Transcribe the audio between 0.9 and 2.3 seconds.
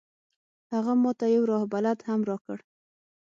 ما ته یو راه بلد هم